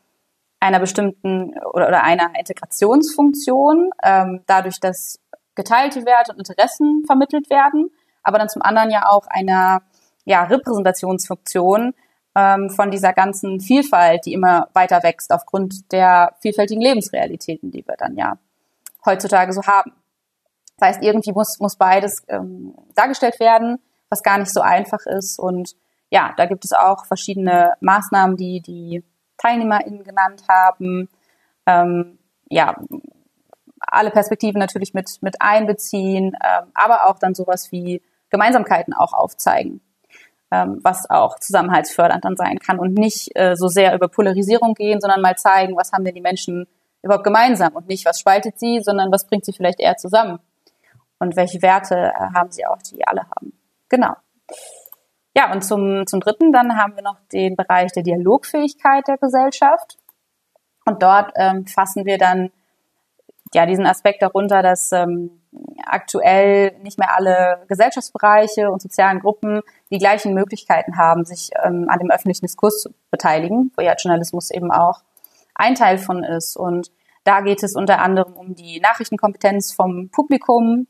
[0.59, 5.19] einer bestimmten oder, oder einer Integrationsfunktion, ähm, dadurch, dass
[5.55, 7.91] geteilte Werte und Interessen vermittelt werden,
[8.23, 9.83] aber dann zum anderen ja auch einer
[10.25, 11.95] ja, Repräsentationsfunktion,
[12.35, 17.97] ähm, von dieser ganzen Vielfalt, die immer weiter wächst aufgrund der vielfältigen Lebensrealitäten, die wir
[17.97, 18.39] dann ja
[19.05, 19.93] heutzutage so haben.
[20.79, 23.79] Das heißt, irgendwie muss, muss beides ähm, dargestellt werden,
[24.11, 25.39] was gar nicht so einfach ist.
[25.39, 25.75] Und
[26.11, 29.05] ja, da gibt es auch verschiedene Maßnahmen, die die
[29.39, 31.09] TeilnehmerInnen genannt haben.
[31.67, 32.19] Ähm,
[32.49, 32.77] ja,
[33.81, 39.81] alle Perspektiven natürlich mit, mit einbeziehen, ähm, aber auch dann sowas wie Gemeinsamkeiten auch aufzeigen
[40.51, 45.01] ähm, was auch zusammenhaltsfördernd dann sein kann und nicht äh, so sehr über Polarisierung gehen,
[45.01, 46.67] sondern mal zeigen, was haben denn die Menschen
[47.03, 50.39] überhaupt gemeinsam und nicht, was spaltet sie, sondern was bringt sie vielleicht eher zusammen
[51.19, 53.53] und welche Werte äh, haben sie auch, die alle haben.
[53.91, 54.15] Genau.
[55.37, 59.99] Ja, und zum, zum Dritten dann haben wir noch den Bereich der Dialogfähigkeit der Gesellschaft.
[60.87, 62.51] Und dort ähm, fassen wir dann
[63.53, 65.43] ja diesen Aspekt darunter, dass ähm,
[65.85, 71.99] aktuell nicht mehr alle Gesellschaftsbereiche und sozialen Gruppen die gleichen Möglichkeiten haben, sich ähm, an
[71.99, 75.03] dem öffentlichen Diskurs zu beteiligen, wo ja Journalismus eben auch
[75.55, 76.57] ein Teil von ist.
[76.57, 76.91] Und
[77.25, 80.87] da geht es unter anderem um die Nachrichtenkompetenz vom Publikum,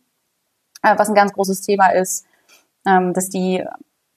[0.83, 2.27] äh, was ein ganz großes Thema ist,
[2.87, 3.65] ähm, dass die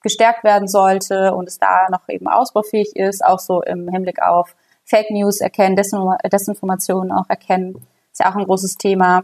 [0.02, 4.56] gestärkt werden sollte und es da noch eben ausbaufähig ist, auch so im Hinblick auf
[4.84, 9.24] Fake News erkennen, Desinformationen auch erkennen, ist ja auch ein großes Thema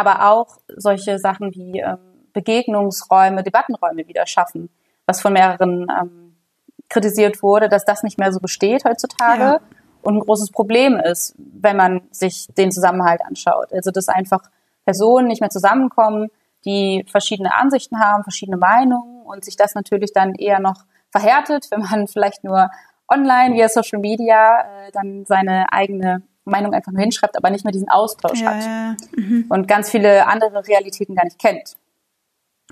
[0.00, 1.98] aber auch solche Sachen wie ähm,
[2.32, 4.70] Begegnungsräume, Debattenräume wieder schaffen,
[5.04, 6.36] was von mehreren ähm,
[6.88, 9.60] kritisiert wurde, dass das nicht mehr so besteht heutzutage ja.
[10.02, 13.72] und ein großes Problem ist, wenn man sich den Zusammenhalt anschaut.
[13.72, 14.42] Also dass einfach
[14.86, 16.30] Personen nicht mehr zusammenkommen,
[16.64, 21.80] die verschiedene Ansichten haben, verschiedene Meinungen und sich das natürlich dann eher noch verhärtet, wenn
[21.80, 22.70] man vielleicht nur
[23.08, 27.72] online via Social Media äh, dann seine eigene Meinung einfach nur hinschreibt, aber nicht mehr
[27.72, 28.64] diesen Austausch ja, hat.
[28.64, 28.96] Ja.
[29.16, 29.46] Mhm.
[29.48, 31.76] Und ganz viele andere Realitäten gar nicht kennt.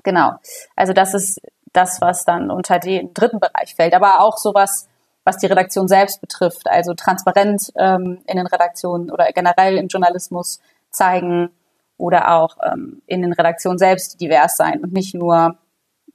[0.04, 0.32] Genau.
[0.76, 1.40] Also das ist
[1.72, 3.94] das, was dann unter den dritten Bereich fällt.
[3.94, 4.88] Aber auch sowas,
[5.24, 6.68] was die Redaktion selbst betrifft.
[6.68, 11.50] Also transparent ähm, in den Redaktionen oder generell im Journalismus zeigen
[11.98, 15.58] oder auch ähm, in den Redaktionen selbst divers sein und nicht nur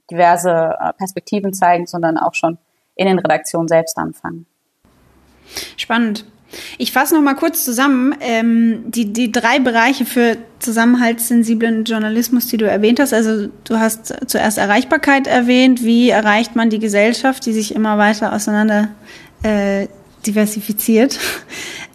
[0.09, 2.57] diverse äh, Perspektiven zeigen, sondern auch schon
[2.95, 4.45] in den Redaktionen selbst anfangen.
[5.77, 6.25] Spannend.
[6.77, 12.57] Ich fasse noch mal kurz zusammen ähm, die, die drei Bereiche für zusammenhaltssensiblen Journalismus, die
[12.57, 13.11] du erwähnt hast.
[13.11, 15.83] Also du hast zuerst Erreichbarkeit erwähnt.
[15.83, 18.89] Wie erreicht man die Gesellschaft, die sich immer weiter auseinander
[19.41, 19.87] äh,
[20.27, 21.19] diversifiziert?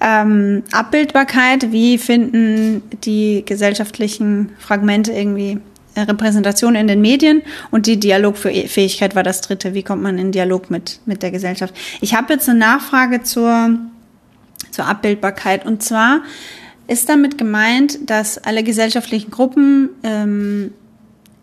[0.01, 5.59] Ähm, Abbildbarkeit, wie finden die gesellschaftlichen Fragmente irgendwie
[5.97, 9.75] Repräsentation in den Medien und die Dialogfähigkeit war das dritte.
[9.75, 11.75] Wie kommt man in Dialog mit, mit der Gesellschaft?
[12.01, 13.71] Ich habe jetzt eine Nachfrage zur
[14.71, 15.67] zur Abbildbarkeit.
[15.67, 16.21] Und zwar
[16.87, 20.73] ist damit gemeint, dass alle gesellschaftlichen Gruppen ähm,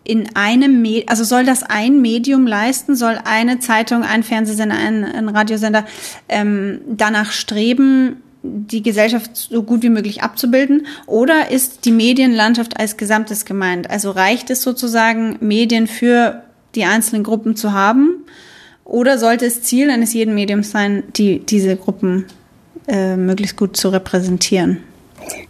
[0.04, 5.04] in einem, Med also soll das ein Medium leisten, soll eine Zeitung, ein Fernsehsender, ein,
[5.04, 5.84] ein Radiosender
[6.28, 10.86] ähm, danach streben, die Gesellschaft so gut wie möglich abzubilden?
[11.06, 13.90] Oder ist die Medienlandschaft als Gesamtes gemeint?
[13.90, 16.42] Also reicht es sozusagen, Medien für
[16.74, 18.24] die einzelnen Gruppen zu haben?
[18.84, 22.26] Oder sollte es Ziel eines jeden Mediums sein, die, diese Gruppen
[22.86, 24.82] äh, möglichst gut zu repräsentieren?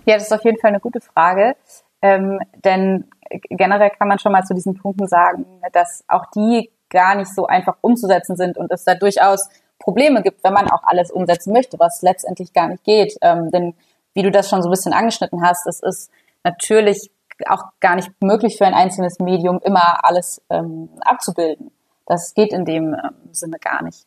[0.06, 1.54] Ja, das ist auf jeden Fall eine gute Frage.
[2.00, 3.04] Ähm, denn
[3.50, 7.46] generell kann man schon mal zu diesen Punkten sagen, dass auch die gar nicht so
[7.46, 11.78] einfach umzusetzen sind und es da durchaus Probleme gibt, wenn man auch alles umsetzen möchte,
[11.78, 13.16] was letztendlich gar nicht geht.
[13.20, 13.74] Ähm, denn
[14.14, 16.10] wie du das schon so ein bisschen angeschnitten hast, es ist
[16.42, 17.10] natürlich
[17.46, 21.70] auch gar nicht möglich für ein einzelnes Medium immer alles ähm, abzubilden.
[22.06, 24.06] Das geht in dem ähm, Sinne gar nicht.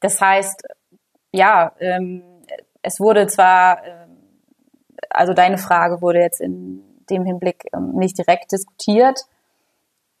[0.00, 0.62] Das heißt,
[1.32, 2.22] ja, ähm,
[2.82, 4.16] es wurde zwar, ähm,
[5.10, 9.20] also deine Frage wurde jetzt in dem Hinblick ähm, nicht direkt diskutiert,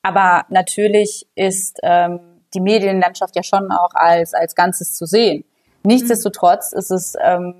[0.02, 2.20] aber natürlich ist ähm,
[2.54, 5.44] die Medienlandschaft ja schon auch als, als Ganzes zu sehen.
[5.82, 7.54] Nichtsdestotrotz ist es ähm,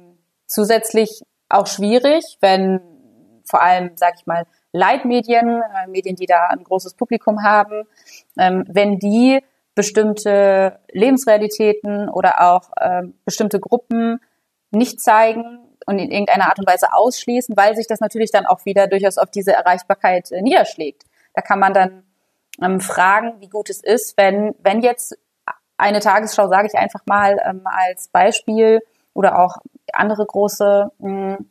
[0.46, 2.80] zusätzlich auch schwierig, wenn
[3.44, 7.84] vor allem, sag ich mal, Leitmedien, äh, Medien, die da ein großes Publikum haben,
[8.38, 9.40] ähm, wenn die
[9.74, 14.20] bestimmte Lebensrealitäten oder auch ähm, bestimmte Gruppen
[14.70, 18.64] nicht zeigen und in irgendeiner Art und Weise ausschließen, weil sich das natürlich dann auch
[18.64, 21.04] wieder durchaus auf diese Erreichbarkeit äh, niederschlägt.
[21.34, 22.04] Da kann man dann
[22.62, 25.18] ähm, fragen, wie gut es ist, wenn, wenn jetzt
[25.76, 28.80] eine Tagesschau, sage ich einfach mal ähm, als Beispiel,
[29.14, 29.56] oder auch
[29.92, 31.50] andere große mh, hm,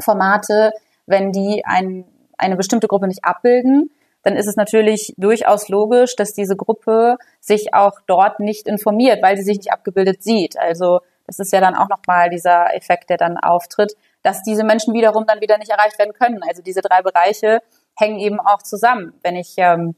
[0.00, 0.72] Formate,
[1.06, 2.04] wenn die ein,
[2.38, 3.90] eine bestimmte Gruppe nicht abbilden,
[4.22, 9.36] dann ist es natürlich durchaus logisch, dass diese Gruppe sich auch dort nicht informiert, weil
[9.36, 10.58] sie sich nicht abgebildet sieht.
[10.58, 14.94] Also das ist ja dann auch nochmal dieser Effekt, der dann auftritt, dass diese Menschen
[14.94, 16.40] wiederum dann wieder nicht erreicht werden können.
[16.46, 17.60] Also diese drei Bereiche
[17.96, 19.14] hängen eben auch zusammen.
[19.22, 19.94] Wenn ich ähm,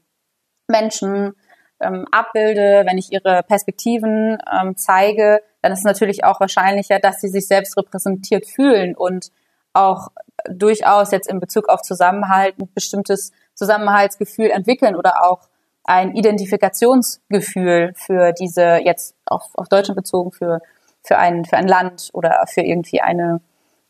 [0.67, 1.33] Menschen
[1.79, 7.21] ähm, abbilde, wenn ich ihre Perspektiven ähm, zeige, dann ist es natürlich auch wahrscheinlicher, dass
[7.21, 9.31] sie sich selbst repräsentiert fühlen und
[9.73, 10.09] auch
[10.49, 15.49] durchaus jetzt in Bezug auf Zusammenhalt ein bestimmtes Zusammenhaltsgefühl entwickeln oder auch
[15.83, 20.61] ein Identifikationsgefühl für diese jetzt auf, auf Deutschland bezogen für
[21.03, 23.41] für ein, für ein Land oder für irgendwie eine,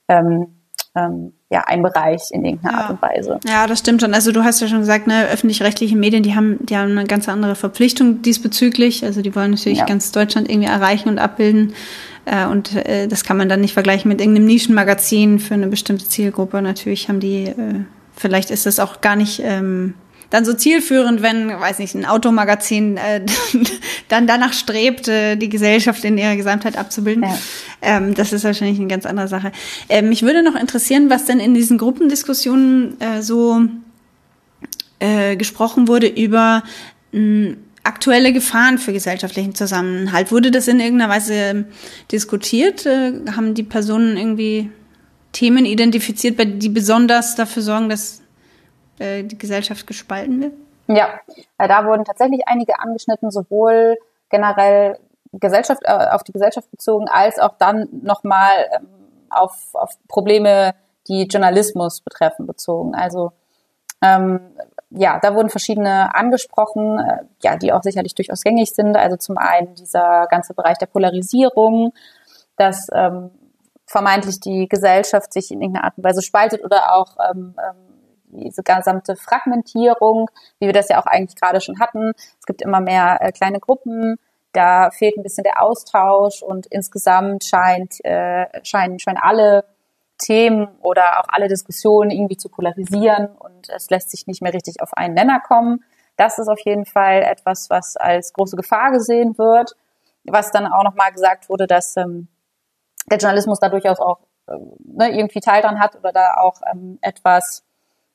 [0.07, 0.59] ähm,
[0.95, 2.81] ähm, ja, ein Bereich in irgendeiner ja.
[2.81, 3.39] Art und Weise.
[3.47, 4.15] Ja, das stimmt schon.
[4.15, 7.29] Also du hast ja schon gesagt, ne, öffentlich-rechtliche Medien, die haben, die haben eine ganz
[7.29, 9.05] andere Verpflichtung diesbezüglich.
[9.05, 9.85] Also die wollen natürlich ja.
[9.85, 11.75] ganz Deutschland irgendwie erreichen und abbilden.
[12.25, 16.07] Äh, und äh, das kann man dann nicht vergleichen mit irgendeinem Nischenmagazin für eine bestimmte
[16.07, 16.59] Zielgruppe.
[16.63, 17.85] Natürlich haben die, äh,
[18.15, 19.93] vielleicht ist das auch gar nicht ähm,
[20.33, 23.21] dann so zielführend, wenn, weiß nicht, ein Automagazin äh,
[24.07, 27.21] dann danach strebt, äh, die Gesellschaft in ihrer Gesamtheit abzubilden.
[27.21, 27.37] Ja.
[27.83, 29.51] Ähm, das ist wahrscheinlich eine ganz andere Sache.
[29.89, 33.61] Äh, mich würde noch interessieren, was denn in diesen Gruppendiskussionen äh, so
[34.97, 36.63] äh, gesprochen wurde über
[37.11, 40.31] mh, aktuelle Gefahren für gesellschaftlichen Zusammenhalt.
[40.31, 41.65] Wurde das in irgendeiner Weise
[42.11, 42.87] diskutiert?
[42.87, 44.71] Äh, haben die Personen irgendwie
[45.31, 48.22] Themen identifiziert, die besonders dafür sorgen, dass
[49.03, 50.53] äh, die Gesellschaft gespalten wird?
[50.87, 51.19] Ja,
[51.57, 53.97] da wurden tatsächlich einige angeschnitten, sowohl
[54.29, 54.97] generell
[55.33, 58.87] Gesellschaft, äh, auf die Gesellschaft bezogen, als auch dann nochmal ähm,
[59.29, 60.75] auf, auf Probleme,
[61.07, 62.95] die Journalismus betreffen, bezogen.
[62.95, 63.31] Also
[64.01, 64.39] ähm,
[64.89, 68.95] ja, da wurden verschiedene angesprochen, äh, ja, die auch sicherlich durchaus gängig sind.
[68.95, 71.93] Also zum einen dieser ganze Bereich der Polarisierung,
[72.57, 73.31] dass ähm,
[73.85, 77.82] vermeintlich die Gesellschaft sich in irgendeiner Art und Weise spaltet oder auch ähm, ähm,
[78.35, 82.11] diese gesamte Fragmentierung, wie wir das ja auch eigentlich gerade schon hatten.
[82.39, 84.17] Es gibt immer mehr äh, kleine Gruppen,
[84.53, 89.65] da fehlt ein bisschen der Austausch und insgesamt scheint, äh, scheinen, scheinen alle
[90.19, 94.81] Themen oder auch alle Diskussionen irgendwie zu polarisieren und es lässt sich nicht mehr richtig
[94.81, 95.83] auf einen Nenner kommen.
[96.17, 99.75] Das ist auf jeden Fall etwas, was als große Gefahr gesehen wird.
[100.25, 102.27] Was dann auch nochmal gesagt wurde, dass ähm,
[103.07, 104.53] der Journalismus da durchaus auch äh,
[104.85, 107.63] ne, irgendwie Teil dran hat oder da auch ähm, etwas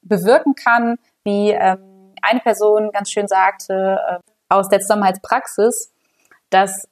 [0.09, 4.19] bewirken kann, wie ähm, eine Person ganz schön sagte äh,
[4.49, 5.93] aus der Zusammenhaltspraxis,
[6.51, 6.89] dass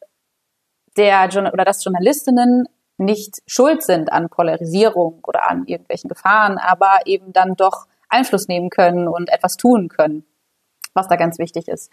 [0.96, 7.32] der oder dass Journalistinnen nicht schuld sind an Polarisierung oder an irgendwelchen Gefahren, aber eben
[7.32, 10.24] dann doch Einfluss nehmen können und etwas tun können,
[10.94, 11.90] was da ganz wichtig ist.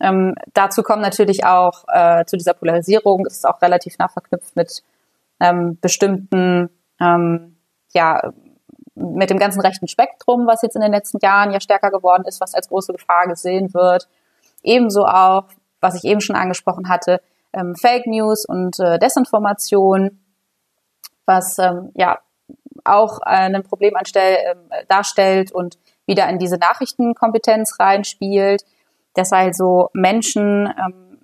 [0.00, 4.82] Ähm, dazu kommt natürlich auch äh, zu dieser Polarisierung, ist auch relativ nah verknüpft mit
[5.40, 6.68] ähm, bestimmten,
[7.00, 7.56] ähm,
[7.94, 8.32] ja,
[8.94, 12.40] mit dem ganzen rechten Spektrum, was jetzt in den letzten Jahren ja stärker geworden ist,
[12.40, 14.08] was als große Gefahr gesehen wird.
[14.62, 15.44] Ebenso auch,
[15.80, 17.20] was ich eben schon angesprochen hatte,
[17.52, 20.20] ähm, Fake News und äh, Desinformation,
[21.26, 22.18] was ähm, ja
[22.84, 28.64] auch äh, ein Problem anstell, äh, darstellt und wieder in diese Nachrichtenkompetenz reinspielt,
[29.14, 31.18] dass also Menschen ähm,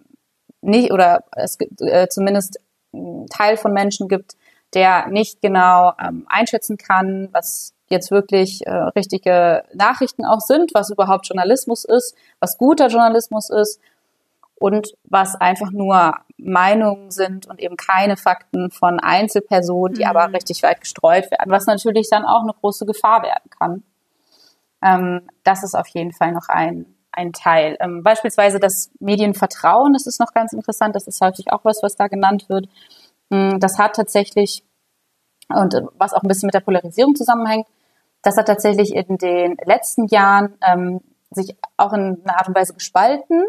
[0.61, 2.61] nicht oder es gibt äh, zumindest
[2.93, 4.37] einen Teil von Menschen gibt,
[4.75, 10.91] der nicht genau ähm, einschätzen kann, was jetzt wirklich äh, richtige Nachrichten auch sind, was
[10.91, 13.81] überhaupt Journalismus ist, was guter Journalismus ist
[14.57, 20.11] und was einfach nur Meinungen sind und eben keine Fakten von Einzelpersonen, die mhm.
[20.11, 23.83] aber richtig weit gestreut werden, was natürlich dann auch eine große Gefahr werden kann.
[24.83, 27.77] Ähm, das ist auf jeden Fall noch ein, ein Teil.
[27.81, 31.97] Ähm, beispielsweise das Medienvertrauen, das ist noch ganz interessant, das ist häufig auch was, was
[31.97, 32.69] da genannt wird.
[33.31, 34.65] Ähm, das hat tatsächlich,
[35.49, 37.67] und äh, was auch ein bisschen mit der Polarisierung zusammenhängt,
[38.23, 42.75] das hat tatsächlich in den letzten Jahren ähm, sich auch in einer Art und Weise
[42.75, 43.45] gespalten.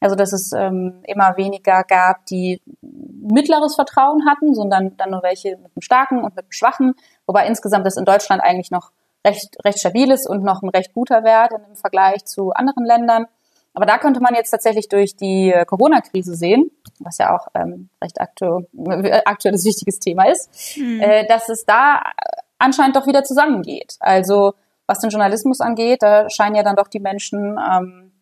[0.00, 5.50] Also dass es ähm, immer weniger gab, die mittleres Vertrauen hatten, sondern dann nur welche
[5.50, 8.90] mit einem starken und mit einem schwachen, wobei insgesamt das in Deutschland eigentlich noch
[9.24, 13.26] recht, recht stabil ist und noch ein recht guter Wert im Vergleich zu anderen Ländern.
[13.74, 18.20] Aber da könnte man jetzt tatsächlich durch die Corona-Krise sehen, was ja auch ähm, recht
[18.20, 18.62] aktu
[19.24, 21.00] aktuelles wichtiges Thema ist, mhm.
[21.00, 22.02] äh, dass es da
[22.58, 23.96] anscheinend doch wieder zusammengeht.
[24.00, 24.54] Also
[24.86, 28.12] was den Journalismus angeht, da scheinen ja dann doch die Menschen ähm,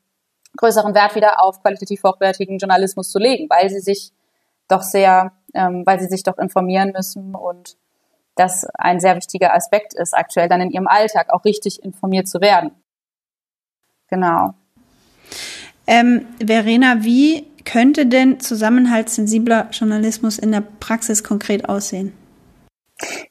[0.56, 4.12] größeren Wert wieder auf qualitativ hochwertigen Journalismus zu legen, weil sie sich
[4.68, 7.76] doch sehr, ähm, weil sie sich doch informieren müssen und
[8.36, 12.40] das ein sehr wichtiger Aspekt ist, aktuell dann in ihrem Alltag auch richtig informiert zu
[12.40, 12.72] werden.
[14.08, 14.54] Genau.
[15.86, 22.12] Ähm, Verena, wie könnte denn zusammenhaltssensibler Journalismus in der Praxis konkret aussehen?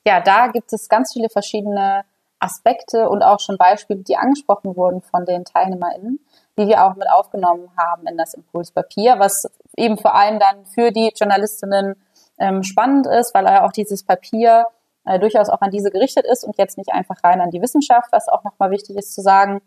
[0.05, 2.03] Ja, da gibt es ganz viele verschiedene
[2.39, 6.19] Aspekte und auch schon Beispiele, die angesprochen wurden von den TeilnehmerInnen
[6.59, 10.91] die wir auch mit aufgenommen haben in das Impulspapier, was eben vor allem dann für
[10.91, 11.95] die Journalistinnen
[12.38, 14.65] ähm, spannend ist, weil ja auch dieses Papier
[15.05, 18.12] äh, durchaus auch an diese gerichtet ist und jetzt nicht einfach rein an die Wissenschaft,
[18.12, 19.62] was auch nochmal wichtig ist zu sagen.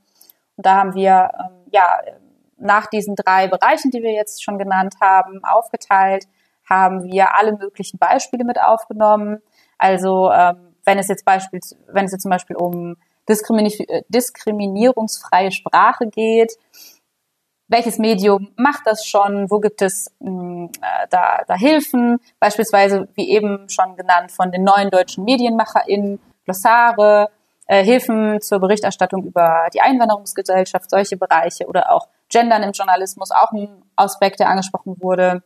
[0.57, 1.99] Und da haben wir ähm, ja
[2.62, 6.25] nach diesen drei Bereichen, die wir jetzt schon genannt haben, aufgeteilt,
[6.68, 9.42] haben wir alle möglichen Beispiele mit aufgenommen.
[9.79, 12.96] Also ähm, wenn es jetzt beispiel, wenn es jetzt zum Beispiel um
[13.27, 16.53] äh, diskriminierungsfreie Sprache geht.
[17.68, 19.51] Welches Medium macht das schon?
[19.51, 22.18] Wo gibt es mh, hm, äh, da, da Hilfen?
[22.40, 27.31] Beispielsweise, wie eben schon genannt, von den neuen deutschen MedienmacherInnen, Glossare,
[27.66, 33.53] äh, Hilfen zur Berichterstattung über die Einwanderungsgesellschaft, solche Bereiche oder auch Gendern im Journalismus, auch
[33.53, 35.42] ein Aspekt, der angesprochen wurde.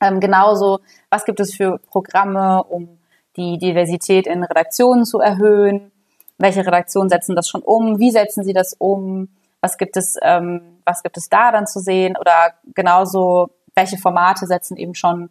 [0.00, 2.98] Ähm, genauso, was gibt es für Programme, um
[3.36, 5.92] die Diversität in Redaktionen zu erhöhen?
[6.38, 9.28] welche Redaktionen setzen das schon um, wie setzen sie das um,
[9.60, 14.46] was gibt es, ähm, was gibt es da dann zu sehen oder genauso, welche Formate
[14.46, 15.30] setzen eben schon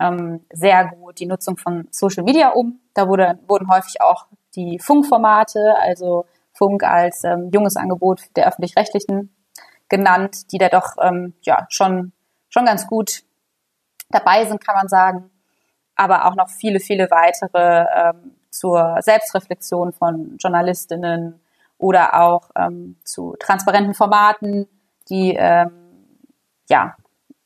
[0.00, 2.80] ähm, sehr gut die Nutzung von Social Media um.
[2.94, 9.34] Da wurde, wurden häufig auch die Funkformate, also Funk als ähm, junges Angebot der öffentlich-rechtlichen
[9.88, 12.12] genannt, die da doch ähm, ja schon
[12.48, 13.22] schon ganz gut
[14.10, 15.30] dabei sind, kann man sagen.
[15.96, 21.40] Aber auch noch viele, viele weitere ähm, zur Selbstreflexion von Journalistinnen
[21.76, 24.68] oder auch ähm, zu transparenten Formaten,
[25.08, 25.72] die ähm,
[26.68, 26.96] ja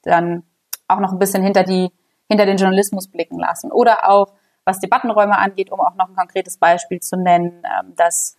[0.03, 0.45] dann
[0.89, 1.91] auch noch ein bisschen hinter die
[2.29, 4.33] hinter den Journalismus blicken lassen oder auch
[4.65, 8.37] was Debattenräume angeht, um auch noch ein konkretes Beispiel zu nennen, ähm, das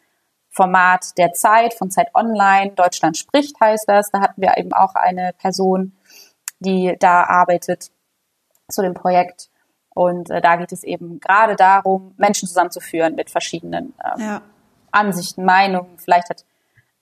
[0.53, 4.11] Format der Zeit von Zeit Online, Deutschland spricht heißt das.
[4.11, 5.97] Da hatten wir eben auch eine Person,
[6.59, 7.91] die da arbeitet
[8.69, 9.49] zu dem Projekt
[9.93, 14.41] und äh, da geht es eben gerade darum, Menschen zusammenzuführen mit verschiedenen ähm, ja.
[14.91, 15.97] Ansichten, Meinungen.
[15.97, 16.45] Vielleicht hat,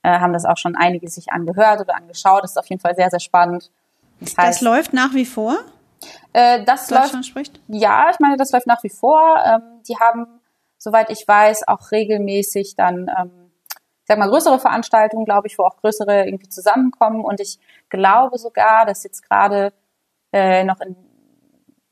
[0.02, 2.42] äh, haben das auch schon einige sich angehört oder angeschaut.
[2.42, 3.70] Das ist auf jeden Fall sehr, sehr spannend.
[4.20, 5.56] Das, heißt, das läuft nach wie vor?
[6.32, 7.60] Äh, das läuft, spricht?
[7.68, 9.42] Ja, ich meine, das läuft nach wie vor.
[9.44, 10.26] Ähm, die haben,
[10.76, 13.41] soweit ich weiß, auch regelmäßig dann, ähm,
[14.04, 17.24] sag mal, größere Veranstaltungen, glaube ich, wo auch größere irgendwie zusammenkommen.
[17.24, 19.72] Und ich glaube sogar, dass jetzt gerade
[20.32, 20.96] äh, noch in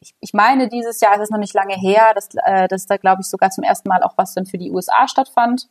[0.02, 2.96] ich, ich meine, dieses Jahr ist es noch nicht lange her, dass, äh, dass da,
[2.96, 5.68] glaube ich, sogar zum ersten Mal auch was dann für die USA stattfand.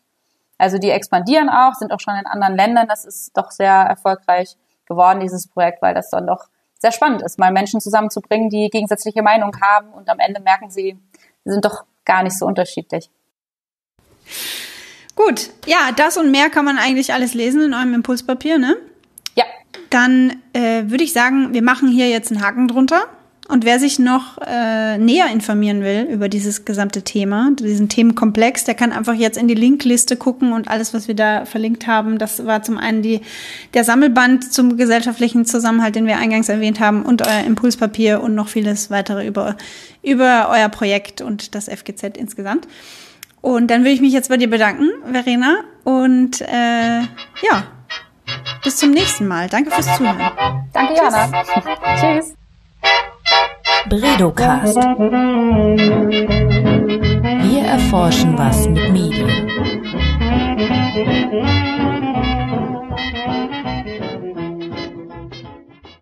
[0.57, 2.87] Also die expandieren auch, sind auch schon in anderen Ländern.
[2.87, 6.47] Das ist doch sehr erfolgreich geworden, dieses Projekt, weil das dann doch
[6.79, 10.97] sehr spannend ist, mal Menschen zusammenzubringen, die gegensätzliche Meinungen haben und am Ende merken sie,
[11.45, 13.09] die sind doch gar nicht so unterschiedlich.
[15.19, 18.77] Gut, ja, das und mehr kann man eigentlich alles lesen in eurem Impulspapier, ne?
[19.35, 19.43] Ja.
[19.89, 23.01] Dann äh, würde ich sagen, wir machen hier jetzt einen Haken drunter.
[23.49, 28.75] Und wer sich noch äh, näher informieren will über dieses gesamte Thema, diesen Themenkomplex, der
[28.75, 32.45] kann einfach jetzt in die Linkliste gucken und alles, was wir da verlinkt haben, das
[32.45, 33.21] war zum einen die,
[33.73, 38.49] der Sammelband zum gesellschaftlichen Zusammenhalt, den wir eingangs erwähnt haben, und euer Impulspapier und noch
[38.49, 39.57] vieles weitere über,
[40.03, 42.67] über euer Projekt und das FGZ insgesamt.
[43.41, 45.63] Und dann würde ich mich jetzt bei dir bedanken, Verena.
[45.83, 47.63] Und äh, ja,
[48.63, 49.47] bis zum nächsten Mal.
[49.49, 50.19] Danke fürs Zuhören.
[50.73, 51.29] Danke, Jana.
[51.95, 52.35] Tschüss.
[53.89, 54.75] Bredocast.
[57.43, 59.49] Wir erforschen was mit Medien.